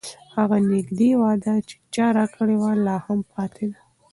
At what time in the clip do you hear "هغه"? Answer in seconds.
0.35-0.57